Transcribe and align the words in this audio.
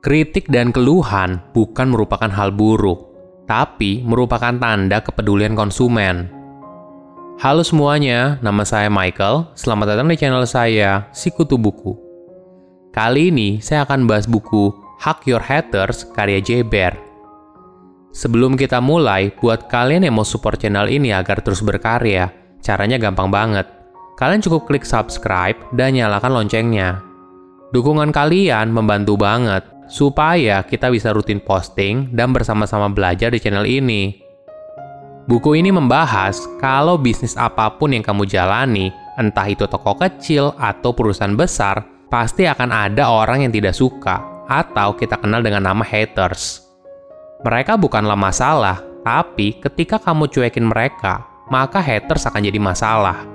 Kritik 0.00 0.48
dan 0.48 0.72
keluhan 0.72 1.44
bukan 1.52 1.92
merupakan 1.92 2.32
hal 2.32 2.56
buruk, 2.56 3.12
tapi 3.44 4.00
merupakan 4.00 4.56
tanda 4.56 5.04
kepedulian 5.04 5.52
konsumen. 5.52 6.24
Halo 7.36 7.60
semuanya, 7.60 8.40
nama 8.40 8.64
saya 8.64 8.88
Michael. 8.88 9.52
Selamat 9.52 9.92
datang 9.92 10.08
di 10.08 10.16
channel 10.16 10.40
saya, 10.48 11.04
Sikutu 11.12 11.60
Buku. 11.60 12.00
Kali 12.96 13.28
ini 13.28 13.60
saya 13.60 13.84
akan 13.84 14.08
bahas 14.08 14.24
buku 14.24 14.72
Hack 15.04 15.28
Your 15.28 15.44
Haters 15.44 16.08
karya 16.16 16.40
J. 16.40 16.64
Bear. 16.64 16.96
Sebelum 18.16 18.56
kita 18.56 18.80
mulai, 18.80 19.28
buat 19.36 19.68
kalian 19.68 20.08
yang 20.08 20.16
mau 20.16 20.24
support 20.24 20.64
channel 20.64 20.88
ini 20.88 21.12
agar 21.12 21.44
terus 21.44 21.60
berkarya, 21.60 22.32
caranya 22.64 22.96
gampang 22.96 23.28
banget. 23.28 23.68
Kalian 24.16 24.40
cukup 24.40 24.64
klik 24.64 24.88
subscribe 24.88 25.60
dan 25.76 25.92
nyalakan 25.92 26.40
loncengnya. 26.40 27.04
Dukungan 27.76 28.16
kalian 28.16 28.72
membantu 28.72 29.20
banget 29.20 29.79
supaya 29.90 30.62
kita 30.62 30.86
bisa 30.86 31.10
rutin 31.10 31.42
posting 31.42 32.14
dan 32.14 32.30
bersama-sama 32.30 32.86
belajar 32.86 33.34
di 33.34 33.42
channel 33.42 33.66
ini. 33.66 34.22
Buku 35.26 35.58
ini 35.58 35.74
membahas 35.74 36.46
kalau 36.62 36.94
bisnis 36.94 37.34
apa 37.34 37.74
pun 37.74 37.90
yang 37.90 38.06
kamu 38.06 38.24
jalani, 38.24 38.94
entah 39.18 39.50
itu 39.50 39.66
toko 39.66 39.98
kecil 39.98 40.54
atau 40.56 40.94
perusahaan 40.94 41.34
besar, 41.34 41.82
pasti 42.06 42.46
akan 42.46 42.70
ada 42.70 43.10
orang 43.10 43.44
yang 43.44 43.52
tidak 43.52 43.74
suka 43.74 44.46
atau 44.46 44.94
kita 44.94 45.18
kenal 45.18 45.42
dengan 45.42 45.66
nama 45.66 45.82
haters. 45.82 46.66
Mereka 47.42 47.78
bukanlah 47.78 48.18
masalah, 48.18 48.82
tapi 49.02 49.58
ketika 49.58 49.98
kamu 49.98 50.30
cuekin 50.30 50.66
mereka, 50.70 51.26
maka 51.50 51.82
haters 51.82 52.26
akan 52.30 52.46
jadi 52.46 52.58
masalah. 52.62 53.26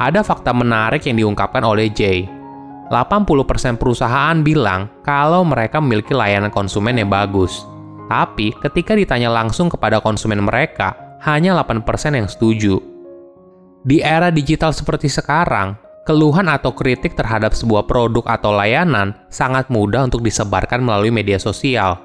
Ada 0.00 0.24
fakta 0.24 0.56
menarik 0.56 1.04
yang 1.04 1.20
diungkapkan 1.20 1.60
oleh 1.64 1.92
Jay 1.92 2.39
80% 2.90 3.78
perusahaan 3.78 4.34
bilang 4.42 4.90
kalau 5.06 5.46
mereka 5.46 5.78
memiliki 5.78 6.10
layanan 6.10 6.50
konsumen 6.50 6.98
yang 6.98 7.06
bagus. 7.06 7.62
Tapi 8.10 8.50
ketika 8.58 8.98
ditanya 8.98 9.30
langsung 9.30 9.70
kepada 9.70 10.02
konsumen 10.02 10.42
mereka, 10.42 10.98
hanya 11.22 11.54
8% 11.54 11.86
yang 12.18 12.26
setuju. 12.26 12.82
Di 13.86 14.02
era 14.02 14.34
digital 14.34 14.74
seperti 14.74 15.06
sekarang, 15.06 15.78
keluhan 16.02 16.50
atau 16.50 16.74
kritik 16.74 17.14
terhadap 17.14 17.54
sebuah 17.54 17.86
produk 17.86 18.26
atau 18.26 18.50
layanan 18.50 19.14
sangat 19.30 19.70
mudah 19.70 20.10
untuk 20.10 20.26
disebarkan 20.26 20.82
melalui 20.82 21.14
media 21.14 21.38
sosial. 21.38 22.02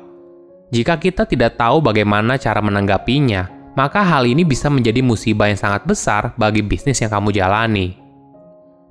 Jika 0.70 1.02
kita 1.02 1.26
tidak 1.26 1.58
tahu 1.58 1.82
bagaimana 1.82 2.38
cara 2.38 2.62
menanggapinya, 2.62 3.74
maka 3.74 4.06
hal 4.06 4.30
ini 4.30 4.46
bisa 4.46 4.70
menjadi 4.70 5.02
musibah 5.02 5.50
yang 5.50 5.58
sangat 5.58 5.84
besar 5.90 6.38
bagi 6.38 6.62
bisnis 6.62 7.02
yang 7.02 7.10
kamu 7.10 7.34
jalani. 7.34 8.06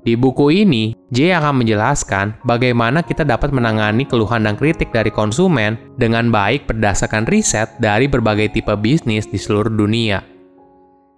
Di 0.04 0.20
buku 0.20 0.52
ini, 0.52 0.92
J 1.14 1.30
akan 1.38 1.62
menjelaskan 1.62 2.42
bagaimana 2.42 3.06
kita 3.06 3.22
dapat 3.22 3.54
menangani 3.54 4.02
keluhan 4.02 4.42
dan 4.42 4.58
kritik 4.58 4.90
dari 4.90 5.14
konsumen 5.14 5.78
dengan 5.94 6.34
baik 6.34 6.66
berdasarkan 6.66 7.30
riset 7.30 7.70
dari 7.78 8.10
berbagai 8.10 8.50
tipe 8.50 8.74
bisnis 8.74 9.30
di 9.30 9.38
seluruh 9.38 9.70
dunia. 9.70 10.26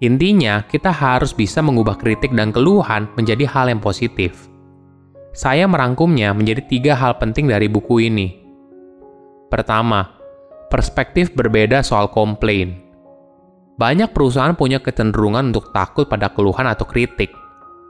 Intinya, 0.04 0.60
kita 0.68 0.92
harus 0.92 1.32
bisa 1.32 1.64
mengubah 1.64 1.96
kritik 1.96 2.36
dan 2.36 2.52
keluhan 2.52 3.08
menjadi 3.16 3.48
hal 3.48 3.72
yang 3.72 3.80
positif. 3.80 4.52
Saya 5.32 5.64
merangkumnya 5.64 6.36
menjadi 6.36 6.60
tiga 6.68 6.92
hal 6.92 7.16
penting 7.16 7.48
dari 7.48 7.64
buku 7.64 8.04
ini. 8.04 8.36
Pertama, 9.48 10.04
perspektif 10.68 11.32
berbeda 11.32 11.80
soal 11.80 12.12
komplain. 12.12 12.84
Banyak 13.80 14.12
perusahaan 14.12 14.52
punya 14.52 14.76
kecenderungan 14.76 15.56
untuk 15.56 15.72
takut 15.72 16.04
pada 16.04 16.28
keluhan 16.28 16.68
atau 16.68 16.84
kritik. 16.84 17.32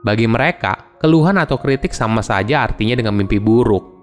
Bagi 0.06 0.30
mereka, 0.30 0.85
keluhan 1.06 1.38
atau 1.38 1.54
kritik 1.54 1.94
sama 1.94 2.18
saja 2.18 2.66
artinya 2.66 2.98
dengan 2.98 3.14
mimpi 3.14 3.38
buruk. 3.38 3.94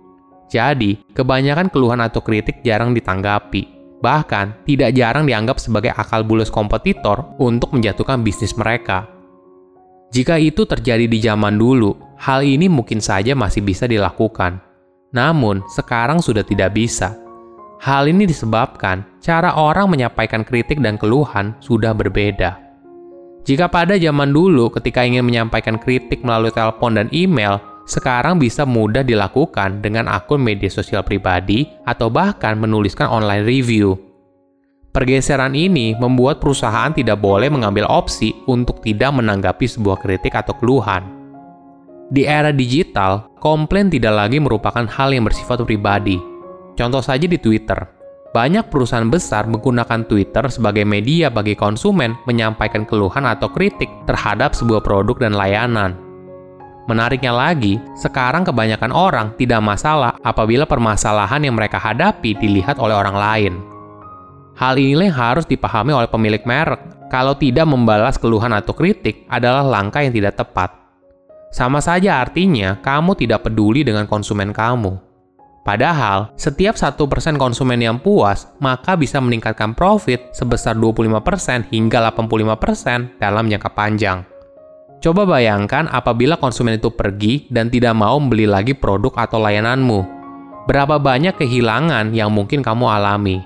Jadi, 0.47 1.03
kebanyakan 1.11 1.67
keluhan 1.67 1.99
atau 1.99 2.23
kritik 2.23 2.63
jarang 2.63 2.95
ditanggapi. 2.95 3.67
Bahkan, 3.99 4.63
tidak 4.63 4.95
jarang 4.95 5.27
dianggap 5.27 5.59
sebagai 5.59 5.91
akal 5.91 6.23
bulus 6.23 6.47
kompetitor 6.47 7.35
untuk 7.43 7.75
menjatuhkan 7.75 8.23
bisnis 8.23 8.55
mereka. 8.55 9.11
Jika 10.15 10.39
itu 10.39 10.63
terjadi 10.63 11.09
di 11.09 11.19
zaman 11.19 11.59
dulu, 11.59 12.15
hal 12.23 12.47
ini 12.47 12.71
mungkin 12.71 13.03
saja 13.03 13.35
masih 13.35 13.65
bisa 13.65 13.83
dilakukan. 13.83 14.63
Namun, 15.11 15.65
sekarang 15.67 16.23
sudah 16.23 16.45
tidak 16.47 16.71
bisa. 16.71 17.17
Hal 17.83 18.07
ini 18.07 18.23
disebabkan 18.23 19.19
cara 19.19 19.59
orang 19.59 19.91
menyampaikan 19.91 20.47
kritik 20.47 20.79
dan 20.79 20.95
keluhan 20.95 21.51
sudah 21.59 21.91
berbeda. 21.91 22.62
Jika 23.43 23.67
pada 23.67 23.99
zaman 23.99 24.31
dulu 24.31 24.71
ketika 24.71 25.03
ingin 25.03 25.27
menyampaikan 25.27 25.75
kritik 25.75 26.23
melalui 26.23 26.55
telepon 26.55 26.95
dan 26.95 27.11
email, 27.11 27.59
sekarang 27.83 28.39
bisa 28.39 28.63
mudah 28.63 29.03
dilakukan 29.03 29.83
dengan 29.83 30.07
akun 30.07 30.39
media 30.39 30.71
sosial 30.71 31.03
pribadi 31.03 31.67
atau 31.83 32.07
bahkan 32.07 32.55
menuliskan 32.55 33.11
online 33.11 33.43
review. 33.43 33.99
Pergeseran 34.95 35.57
ini 35.57 35.91
membuat 35.97 36.39
perusahaan 36.39 36.95
tidak 36.95 37.19
boleh 37.19 37.51
mengambil 37.51 37.83
opsi 37.91 38.31
untuk 38.47 38.79
tidak 38.79 39.11
menanggapi 39.11 39.67
sebuah 39.67 39.99
kritik 39.99 40.31
atau 40.39 40.55
keluhan. 40.55 41.03
Di 42.13 42.23
era 42.23 42.53
digital, 42.55 43.27
komplain 43.43 43.91
tidak 43.91 44.13
lagi 44.15 44.39
merupakan 44.39 44.85
hal 44.87 45.11
yang 45.11 45.27
bersifat 45.27 45.59
pribadi. 45.67 46.15
Contoh 46.79 47.01
saja 47.01 47.25
di 47.25 47.41
Twitter, 47.41 48.02
banyak 48.33 48.65
perusahaan 48.73 49.05
besar 49.05 49.45
menggunakan 49.45 50.09
Twitter 50.09 50.49
sebagai 50.49 50.81
media 50.83 51.29
bagi 51.29 51.53
konsumen 51.53 52.17
menyampaikan 52.25 52.81
keluhan 52.81 53.29
atau 53.29 53.45
kritik 53.53 53.87
terhadap 54.09 54.57
sebuah 54.57 54.81
produk 54.81 55.29
dan 55.29 55.37
layanan. 55.37 55.93
Menariknya 56.89 57.31
lagi, 57.31 57.79
sekarang 57.95 58.43
kebanyakan 58.43 58.91
orang 58.91 59.27
tidak 59.39 59.63
masalah 59.63 60.17
apabila 60.19 60.67
permasalahan 60.67 61.45
yang 61.45 61.55
mereka 61.55 61.79
hadapi 61.79 62.35
dilihat 62.35 62.75
oleh 62.81 62.97
orang 62.97 63.15
lain. 63.15 63.53
Hal 64.57 64.75
inilah 64.81 65.07
yang 65.07 65.15
harus 65.15 65.45
dipahami 65.47 65.95
oleh 65.95 66.09
pemilik 66.09 66.43
merek. 66.43 66.81
Kalau 67.07 67.37
tidak 67.37 67.69
membalas 67.69 68.17
keluhan 68.17 68.51
atau 68.57 68.73
kritik 68.73 69.29
adalah 69.29 69.61
langkah 69.61 70.01
yang 70.01 70.11
tidak 70.11 70.33
tepat. 70.33 70.73
Sama 71.53 71.77
saja 71.77 72.17
artinya 72.17 72.81
kamu 72.81 73.13
tidak 73.13 73.45
peduli 73.45 73.85
dengan 73.85 74.09
konsumen 74.09 74.49
kamu. 74.49 75.12
Padahal, 75.63 76.35
setiap 76.35 76.75
1% 76.75 76.99
konsumen 77.39 77.79
yang 77.79 77.95
puas, 77.95 78.51
maka 78.59 78.99
bisa 78.99 79.23
meningkatkan 79.23 79.71
profit 79.71 80.35
sebesar 80.35 80.75
25% 80.75 81.71
hingga 81.71 82.03
85% 82.11 83.15
dalam 83.15 83.47
jangka 83.47 83.71
panjang. 83.71 84.27
Coba 84.99 85.23
bayangkan 85.23 85.87
apabila 85.87 86.35
konsumen 86.35 86.79
itu 86.79 86.91
pergi 86.91 87.47
dan 87.47 87.71
tidak 87.71 87.95
mau 87.95 88.19
membeli 88.19 88.43
lagi 88.43 88.75
produk 88.75 89.15
atau 89.23 89.39
layananmu. 89.39 89.99
Berapa 90.67 90.99
banyak 90.99 91.39
kehilangan 91.39 92.11
yang 92.11 92.31
mungkin 92.31 92.59
kamu 92.59 92.83
alami? 92.87 93.39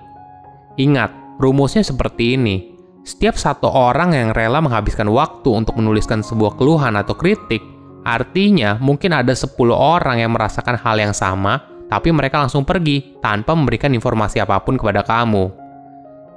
Ingat, 0.78 1.38
rumusnya 1.38 1.86
seperti 1.86 2.34
ini. 2.34 2.78
Setiap 3.06 3.38
satu 3.38 3.70
orang 3.70 4.18
yang 4.18 4.30
rela 4.34 4.58
menghabiskan 4.58 5.10
waktu 5.10 5.50
untuk 5.54 5.78
menuliskan 5.78 6.26
sebuah 6.26 6.58
keluhan 6.58 6.98
atau 6.98 7.14
kritik, 7.14 7.62
artinya 8.06 8.78
mungkin 8.82 9.14
ada 9.14 9.34
10 9.38 9.54
orang 9.74 10.22
yang 10.22 10.34
merasakan 10.34 10.78
hal 10.78 10.98
yang 10.98 11.14
sama 11.14 11.77
tapi 11.88 12.12
mereka 12.12 12.44
langsung 12.44 12.68
pergi 12.68 13.18
tanpa 13.24 13.56
memberikan 13.56 13.92
informasi 13.96 14.44
apa 14.44 14.59
pun 14.64 14.75
kepada 14.75 15.03
kamu. 15.03 15.68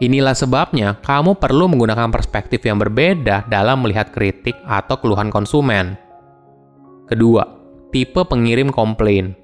Inilah 0.01 0.33
sebabnya 0.33 0.97
kamu 1.05 1.37
perlu 1.37 1.69
menggunakan 1.69 2.09
perspektif 2.09 2.65
yang 2.65 2.81
berbeda 2.81 3.45
dalam 3.53 3.85
melihat 3.85 4.09
kritik 4.09 4.57
atau 4.65 4.97
keluhan 4.97 5.29
konsumen. 5.29 5.99
Kedua, 7.05 7.45
tipe 7.93 8.25
pengirim 8.25 8.73
komplain. 8.73 9.37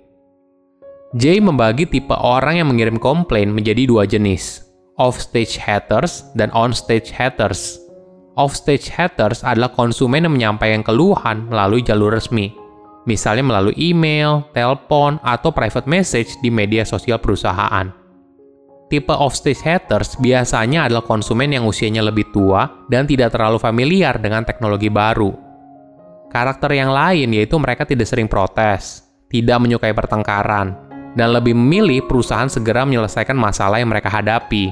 Jay 1.13 1.45
membagi 1.45 1.85
tipe 1.85 2.17
orang 2.17 2.63
yang 2.63 2.73
mengirim 2.73 2.97
komplain 2.97 3.53
menjadi 3.53 3.85
dua 3.85 4.09
jenis, 4.09 4.65
offstage 4.97 5.61
haters 5.61 6.25
dan 6.33 6.49
onstage 6.57 7.13
haters. 7.13 7.77
Offstage 8.37 8.93
haters 8.93 9.45
adalah 9.45 9.73
konsumen 9.73 10.25
yang 10.25 10.35
menyampaikan 10.37 10.85
keluhan 10.85 11.49
melalui 11.49 11.81
jalur 11.81 12.13
resmi, 12.13 12.53
misalnya 13.07 13.47
melalui 13.47 13.73
email, 13.79 14.45
telepon, 14.53 15.17
atau 15.23 15.55
private 15.55 15.87
message 15.87 16.37
di 16.43 16.51
media 16.53 16.83
sosial 16.83 17.23
perusahaan. 17.23 17.89
Tipe 18.87 19.11
offstage 19.11 19.67
haters 19.67 20.15
biasanya 20.23 20.87
adalah 20.87 21.03
konsumen 21.03 21.51
yang 21.51 21.67
usianya 21.67 22.07
lebih 22.07 22.31
tua 22.31 22.87
dan 22.87 23.03
tidak 23.03 23.35
terlalu 23.35 23.59
familiar 23.59 24.15
dengan 24.19 24.47
teknologi 24.47 24.87
baru. 24.87 25.35
Karakter 26.31 26.71
yang 26.71 26.95
lain 26.95 27.35
yaitu 27.35 27.59
mereka 27.59 27.83
tidak 27.83 28.07
sering 28.07 28.31
protes, 28.31 29.03
tidak 29.27 29.59
menyukai 29.59 29.91
pertengkaran, 29.91 30.79
dan 31.19 31.35
lebih 31.35 31.59
memilih 31.59 32.07
perusahaan 32.07 32.47
segera 32.47 32.87
menyelesaikan 32.87 33.35
masalah 33.35 33.83
yang 33.83 33.91
mereka 33.91 34.07
hadapi. 34.07 34.71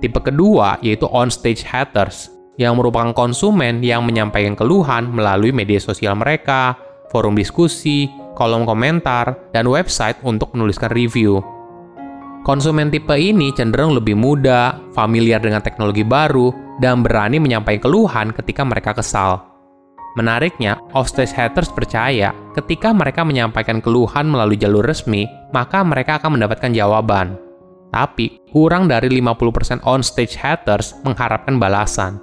Tipe 0.00 0.20
kedua 0.24 0.80
yaitu 0.80 1.04
onstage 1.04 1.60
haters, 1.60 2.32
yang 2.56 2.76
merupakan 2.76 3.12
konsumen 3.12 3.84
yang 3.84 4.04
menyampaikan 4.04 4.56
keluhan 4.56 5.12
melalui 5.12 5.52
media 5.52 5.80
sosial 5.80 6.16
mereka, 6.16 6.76
forum 7.10 7.34
diskusi, 7.34 8.08
kolom 8.38 8.64
komentar, 8.64 9.36
dan 9.52 9.66
website 9.66 10.16
untuk 10.24 10.54
menuliskan 10.56 10.88
review. 10.94 11.42
Konsumen 12.40 12.88
tipe 12.88 13.12
ini 13.12 13.52
cenderung 13.52 13.92
lebih 13.92 14.16
muda, 14.16 14.80
familiar 14.96 15.44
dengan 15.44 15.60
teknologi 15.60 16.00
baru, 16.00 16.54
dan 16.80 17.04
berani 17.04 17.36
menyampaikan 17.36 17.84
keluhan 17.84 18.32
ketika 18.32 18.64
mereka 18.64 18.96
kesal. 18.96 19.44
Menariknya, 20.16 20.80
offstage 20.96 21.30
haters 21.36 21.70
percaya 21.70 22.34
ketika 22.56 22.90
mereka 22.90 23.22
menyampaikan 23.22 23.78
keluhan 23.78 24.26
melalui 24.26 24.58
jalur 24.58 24.82
resmi, 24.82 25.28
maka 25.54 25.84
mereka 25.86 26.18
akan 26.18 26.40
mendapatkan 26.40 26.72
jawaban. 26.72 27.38
Tapi, 27.92 28.40
kurang 28.50 28.88
dari 28.90 29.06
50% 29.20 29.84
onstage 29.86 30.34
haters 30.40 30.98
mengharapkan 31.06 31.60
balasan. 31.60 32.18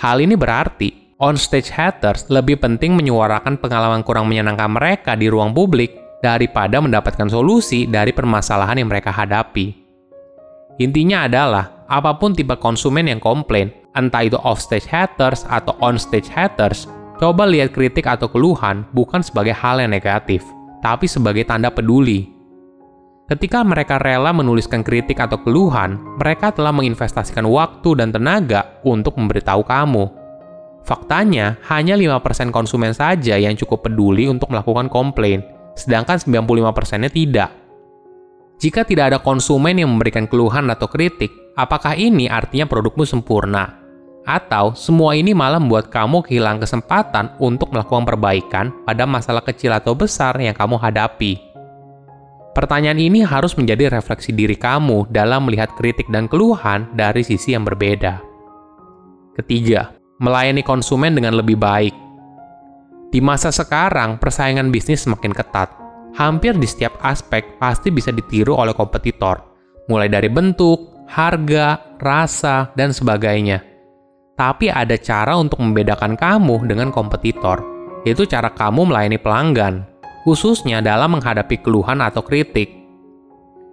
Hal 0.00 0.24
ini 0.24 0.38
berarti, 0.38 1.01
onstage 1.22 1.70
haters 1.70 2.26
lebih 2.26 2.58
penting 2.58 2.98
menyuarakan 2.98 3.54
pengalaman 3.62 4.02
kurang 4.02 4.26
menyenangkan 4.26 4.74
mereka 4.74 5.14
di 5.14 5.30
ruang 5.30 5.54
publik 5.54 5.94
daripada 6.18 6.82
mendapatkan 6.82 7.30
solusi 7.30 7.86
dari 7.86 8.10
permasalahan 8.10 8.82
yang 8.82 8.90
mereka 8.90 9.14
hadapi. 9.14 9.70
Intinya 10.82 11.30
adalah, 11.30 11.86
apa 11.86 12.18
pun 12.18 12.34
tipe 12.34 12.58
konsumen 12.58 13.06
yang 13.06 13.22
komplain, 13.22 13.70
entah 13.94 14.26
itu 14.26 14.34
offstage 14.42 14.90
haters 14.90 15.46
atau 15.46 15.78
onstage 15.78 16.26
haters, 16.26 16.90
coba 17.22 17.46
lihat 17.46 17.70
kritik 17.70 18.10
atau 18.10 18.26
keluhan 18.26 18.82
bukan 18.90 19.22
sebagai 19.22 19.54
hal 19.54 19.78
yang 19.78 19.94
negatif, 19.94 20.42
tapi 20.82 21.06
sebagai 21.06 21.46
tanda 21.46 21.70
peduli. 21.70 22.26
Ketika 23.30 23.62
mereka 23.62 24.02
rela 24.02 24.34
menuliskan 24.34 24.82
kritik 24.82 25.22
atau 25.22 25.38
keluhan, 25.38 26.02
mereka 26.18 26.50
telah 26.50 26.74
menginvestasikan 26.74 27.46
waktu 27.46 27.94
dan 27.94 28.10
tenaga 28.10 28.82
untuk 28.82 29.14
memberitahu 29.14 29.62
kamu. 29.62 30.21
Faktanya, 30.82 31.62
hanya 31.70 31.94
5% 31.94 32.50
konsumen 32.50 32.90
saja 32.90 33.38
yang 33.38 33.54
cukup 33.54 33.86
peduli 33.86 34.26
untuk 34.26 34.50
melakukan 34.50 34.90
komplain, 34.90 35.46
sedangkan 35.78 36.18
95%-nya 36.18 37.10
tidak. 37.10 37.50
Jika 38.58 38.86
tidak 38.86 39.14
ada 39.14 39.18
konsumen 39.22 39.78
yang 39.78 39.90
memberikan 39.90 40.26
keluhan 40.26 40.66
atau 40.70 40.90
kritik, 40.90 41.30
apakah 41.54 41.94
ini 41.94 42.26
artinya 42.26 42.66
produkmu 42.66 43.06
sempurna? 43.06 43.78
Atau 44.22 44.78
semua 44.78 45.18
ini 45.18 45.34
malah 45.34 45.58
membuat 45.58 45.90
kamu 45.90 46.22
kehilangan 46.22 46.62
kesempatan 46.62 47.34
untuk 47.42 47.74
melakukan 47.74 48.06
perbaikan 48.06 48.70
pada 48.86 49.02
masalah 49.02 49.42
kecil 49.42 49.74
atau 49.74 49.98
besar 49.98 50.38
yang 50.38 50.54
kamu 50.54 50.78
hadapi? 50.78 51.42
Pertanyaan 52.54 53.02
ini 53.02 53.24
harus 53.26 53.58
menjadi 53.58 53.90
refleksi 53.90 54.30
diri 54.30 54.54
kamu 54.54 55.10
dalam 55.10 55.48
melihat 55.48 55.74
kritik 55.74 56.06
dan 56.12 56.30
keluhan 56.30 56.86
dari 56.94 57.26
sisi 57.26 57.56
yang 57.56 57.66
berbeda. 57.66 58.22
Ketiga, 59.34 60.01
melayani 60.22 60.62
konsumen 60.62 61.18
dengan 61.18 61.34
lebih 61.34 61.58
baik. 61.58 61.94
Di 63.10 63.18
masa 63.18 63.50
sekarang, 63.50 64.22
persaingan 64.22 64.70
bisnis 64.70 65.04
semakin 65.04 65.34
ketat 65.34 65.82
hampir 66.16 66.56
di 66.56 66.68
setiap 66.68 67.00
aspek 67.00 67.56
pasti 67.56 67.88
bisa 67.88 68.12
ditiru 68.12 68.56
oleh 68.56 68.76
kompetitor, 68.76 69.40
mulai 69.88 70.08
dari 70.12 70.28
bentuk, 70.28 71.08
harga, 71.08 71.96
rasa, 72.00 72.72
dan 72.76 72.92
sebagainya. 72.92 73.64
Tapi 74.36 74.72
ada 74.72 74.96
cara 74.96 75.36
untuk 75.36 75.60
membedakan 75.60 76.16
kamu 76.16 76.64
dengan 76.68 76.88
kompetitor, 76.88 77.60
yaitu 78.08 78.24
cara 78.28 78.48
kamu 78.52 78.88
melayani 78.88 79.20
pelanggan, 79.20 79.84
khususnya 80.24 80.80
dalam 80.80 81.16
menghadapi 81.16 81.60
keluhan 81.60 82.00
atau 82.00 82.24
kritik. 82.24 82.80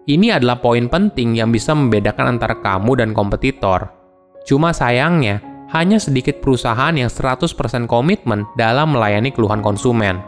Ini 0.10 0.42
adalah 0.42 0.58
poin 0.58 0.90
penting 0.90 1.38
yang 1.38 1.54
bisa 1.54 1.76
membedakan 1.78 2.40
antara 2.40 2.58
kamu 2.58 2.98
dan 2.98 3.14
kompetitor. 3.14 3.94
Cuma 4.42 4.74
sayangnya, 4.74 5.38
hanya 5.70 6.02
sedikit 6.02 6.42
perusahaan 6.42 6.94
yang 6.94 7.10
100% 7.10 7.46
komitmen 7.86 8.50
dalam 8.58 8.98
melayani 8.98 9.30
keluhan 9.30 9.62
konsumen. 9.62 10.22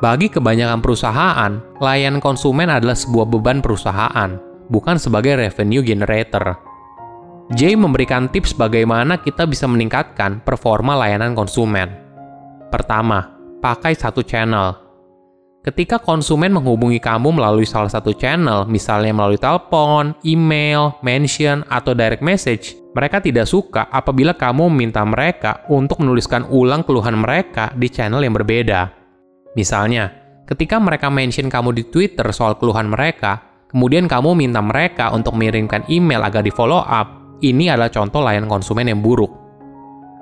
Bagi 0.00 0.32
kebanyakan 0.32 0.80
perusahaan, 0.80 1.52
layanan 1.78 2.24
konsumen 2.24 2.72
adalah 2.72 2.96
sebuah 2.96 3.28
beban 3.28 3.60
perusahaan, 3.60 4.30
bukan 4.72 4.96
sebagai 4.96 5.36
revenue 5.36 5.84
generator. 5.84 6.56
Jay 7.52 7.74
memberikan 7.74 8.30
tips 8.30 8.54
bagaimana 8.54 9.20
kita 9.20 9.44
bisa 9.44 9.66
meningkatkan 9.66 10.40
performa 10.40 10.96
layanan 10.96 11.34
konsumen. 11.34 11.92
Pertama, 12.70 13.26
pakai 13.58 13.92
satu 13.92 14.22
channel. 14.22 14.89
Ketika 15.60 16.00
konsumen 16.00 16.56
menghubungi 16.56 16.96
kamu 17.04 17.36
melalui 17.36 17.68
salah 17.68 17.92
satu 17.92 18.16
channel, 18.16 18.64
misalnya 18.64 19.12
melalui 19.12 19.36
telepon, 19.36 20.16
email, 20.24 20.96
mention, 21.04 21.68
atau 21.68 21.92
direct 21.92 22.24
message, 22.24 22.80
mereka 22.96 23.20
tidak 23.20 23.44
suka 23.44 23.84
apabila 23.92 24.32
kamu 24.32 24.72
meminta 24.72 25.04
mereka 25.04 25.68
untuk 25.68 26.00
menuliskan 26.00 26.48
ulang 26.48 26.80
keluhan 26.80 27.12
mereka 27.20 27.76
di 27.76 27.92
channel 27.92 28.24
yang 28.24 28.32
berbeda. 28.32 28.88
Misalnya, 29.52 30.08
ketika 30.48 30.80
mereka 30.80 31.12
mention 31.12 31.52
kamu 31.52 31.76
di 31.76 31.84
Twitter 31.92 32.24
soal 32.32 32.56
keluhan 32.56 32.88
mereka, 32.88 33.44
kemudian 33.68 34.08
kamu 34.08 34.32
minta 34.32 34.64
mereka 34.64 35.12
untuk 35.12 35.36
mengirimkan 35.36 35.84
email 35.92 36.24
agar 36.24 36.40
di 36.40 36.48
follow 36.48 36.80
up, 36.80 37.36
ini 37.44 37.68
adalah 37.68 37.92
contoh 37.92 38.24
layanan 38.24 38.48
konsumen 38.48 38.88
yang 38.88 39.04
buruk. 39.04 39.28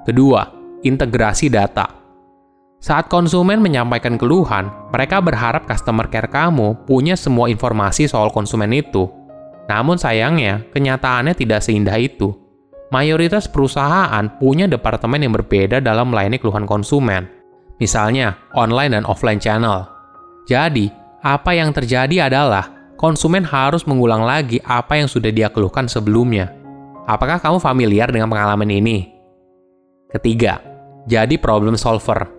Kedua, 0.02 0.42
integrasi 0.82 1.46
data. 1.46 1.97
Saat 2.78 3.10
konsumen 3.10 3.58
menyampaikan 3.58 4.14
keluhan, 4.14 4.70
mereka 4.94 5.18
berharap 5.18 5.66
customer 5.66 6.06
care 6.06 6.30
kamu 6.30 6.86
punya 6.86 7.18
semua 7.18 7.50
informasi 7.50 8.06
soal 8.06 8.30
konsumen 8.30 8.70
itu. 8.70 9.10
Namun 9.66 9.98
sayangnya, 9.98 10.62
kenyataannya 10.70 11.34
tidak 11.34 11.60
seindah 11.60 11.98
itu. 11.98 12.32
Mayoritas 12.94 13.50
perusahaan 13.50 14.24
punya 14.40 14.64
departemen 14.64 15.20
yang 15.20 15.34
berbeda 15.34 15.82
dalam 15.82 16.08
melayani 16.08 16.40
keluhan 16.40 16.64
konsumen 16.64 17.38
misalnya 17.82 18.36
online 18.54 18.98
dan 18.98 19.04
offline 19.06 19.40
channel. 19.40 19.86
Jadi, 20.44 20.90
apa 21.22 21.54
yang 21.54 21.70
terjadi 21.74 22.30
adalah 22.30 22.94
konsumen 22.98 23.46
harus 23.46 23.86
mengulang 23.86 24.22
lagi 24.26 24.58
apa 24.66 24.98
yang 24.98 25.08
sudah 25.08 25.30
dia 25.30 25.48
keluhkan 25.48 25.86
sebelumnya. 25.86 26.52
Apakah 27.08 27.40
kamu 27.40 27.58
familiar 27.62 28.12
dengan 28.12 28.28
pengalaman 28.28 28.68
ini? 28.68 29.08
Ketiga, 30.12 30.60
jadi 31.08 31.40
problem 31.40 31.78
solver. 31.78 32.37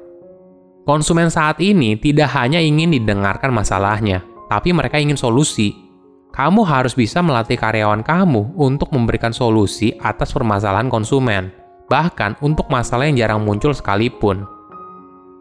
Konsumen 0.88 1.28
saat 1.28 1.60
ini 1.60 2.00
tidak 2.00 2.32
hanya 2.36 2.58
ingin 2.60 2.96
didengarkan 2.96 3.52
masalahnya, 3.52 4.24
tapi 4.48 4.72
mereka 4.72 4.98
ingin 4.98 5.20
solusi. 5.20 5.76
Kamu 6.30 6.62
harus 6.64 6.94
bisa 6.94 7.20
melatih 7.20 7.58
karyawan 7.58 8.06
kamu 8.06 8.54
untuk 8.56 8.94
memberikan 8.94 9.34
solusi 9.34 9.92
atas 10.00 10.32
permasalahan 10.32 10.88
konsumen, 10.88 11.52
bahkan 11.90 12.38
untuk 12.40 12.70
masalah 12.70 13.10
yang 13.10 13.18
jarang 13.18 13.42
muncul 13.44 13.74
sekalipun. 13.76 14.46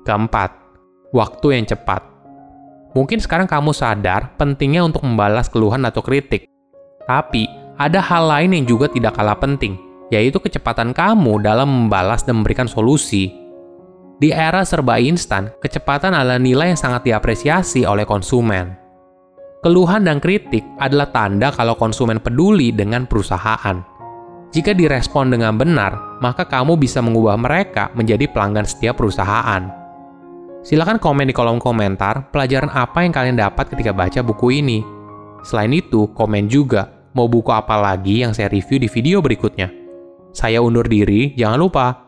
Keempat, 0.08 0.50
waktu 1.12 1.60
yang 1.60 1.64
cepat. 1.68 2.02
Mungkin 2.96 3.20
sekarang 3.20 3.46
kamu 3.46 3.76
sadar 3.76 4.34
pentingnya 4.40 4.82
untuk 4.82 5.04
membalas 5.04 5.46
keluhan 5.46 5.84
atau 5.86 6.00
kritik. 6.02 6.48
Tapi, 7.06 7.46
ada 7.78 8.02
hal 8.02 8.26
lain 8.26 8.58
yang 8.58 8.64
juga 8.66 8.90
tidak 8.90 9.14
kalah 9.14 9.38
penting, 9.38 9.78
yaitu 10.10 10.42
kecepatan 10.42 10.90
kamu 10.90 11.38
dalam 11.38 11.68
membalas 11.68 12.26
dan 12.26 12.42
memberikan 12.42 12.66
solusi. 12.66 13.30
Di 14.18 14.34
era 14.34 14.66
serba 14.66 14.98
instan, 14.98 15.46
kecepatan 15.62 16.10
adalah 16.10 16.42
nilai 16.42 16.74
yang 16.74 16.80
sangat 16.80 17.06
diapresiasi 17.06 17.86
oleh 17.86 18.02
konsumen. 18.02 18.74
Keluhan 19.62 20.02
dan 20.02 20.18
kritik 20.18 20.66
adalah 20.82 21.14
tanda 21.14 21.54
kalau 21.54 21.78
konsumen 21.78 22.18
peduli 22.18 22.74
dengan 22.74 23.06
perusahaan. 23.06 23.78
Jika 24.50 24.74
direspon 24.74 25.30
dengan 25.30 25.54
benar, 25.54 26.18
maka 26.18 26.42
kamu 26.50 26.74
bisa 26.74 26.98
mengubah 26.98 27.38
mereka 27.38 27.94
menjadi 27.94 28.26
pelanggan 28.26 28.66
setiap 28.66 28.98
perusahaan. 28.98 29.70
Silahkan 30.66 30.98
komen 30.98 31.30
di 31.30 31.34
kolom 31.34 31.62
komentar 31.62 32.34
pelajaran 32.34 32.74
apa 32.74 33.06
yang 33.06 33.14
kalian 33.14 33.38
dapat 33.38 33.70
ketika 33.70 33.94
baca 33.94 34.18
buku 34.18 34.58
ini. 34.58 34.82
Selain 35.46 35.70
itu, 35.70 36.10
komen 36.10 36.50
juga 36.50 36.90
mau 37.14 37.30
buku 37.30 37.54
apa 37.54 37.78
lagi 37.78 38.26
yang 38.26 38.34
saya 38.34 38.50
review 38.50 38.82
di 38.82 38.90
video 38.90 39.22
berikutnya. 39.22 39.70
Saya 40.34 40.58
undur 40.58 40.90
diri, 40.90 41.38
jangan 41.38 41.58
lupa 41.62 42.07